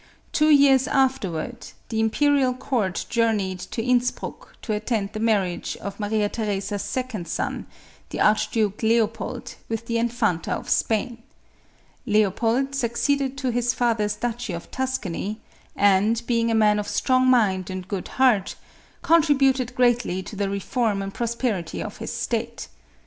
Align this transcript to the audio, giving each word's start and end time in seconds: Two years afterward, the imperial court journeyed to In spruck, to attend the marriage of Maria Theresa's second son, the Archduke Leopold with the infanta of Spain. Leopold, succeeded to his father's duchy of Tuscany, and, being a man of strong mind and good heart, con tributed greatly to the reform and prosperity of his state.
Two 0.31 0.49
years 0.49 0.87
afterward, 0.87 1.67
the 1.89 1.99
imperial 1.99 2.55
court 2.55 3.05
journeyed 3.07 3.59
to 3.59 3.83
In 3.83 3.99
spruck, 4.01 4.59
to 4.63 4.73
attend 4.73 5.13
the 5.13 5.19
marriage 5.19 5.77
of 5.77 5.99
Maria 5.99 6.27
Theresa's 6.27 6.81
second 6.81 7.27
son, 7.27 7.67
the 8.09 8.19
Archduke 8.19 8.81
Leopold 8.81 9.53
with 9.69 9.85
the 9.85 9.99
infanta 9.99 10.53
of 10.53 10.71
Spain. 10.71 11.21
Leopold, 12.07 12.73
succeeded 12.73 13.37
to 13.37 13.51
his 13.51 13.75
father's 13.75 14.15
duchy 14.15 14.53
of 14.53 14.71
Tuscany, 14.71 15.39
and, 15.75 16.25
being 16.25 16.49
a 16.49 16.55
man 16.55 16.79
of 16.79 16.87
strong 16.87 17.27
mind 17.27 17.69
and 17.69 17.87
good 17.87 18.07
heart, 18.17 18.55
con 19.03 19.21
tributed 19.21 19.75
greatly 19.75 20.23
to 20.23 20.35
the 20.35 20.49
reform 20.49 21.03
and 21.03 21.13
prosperity 21.13 21.79
of 21.79 21.97
his 21.97 22.11
state. 22.11 22.69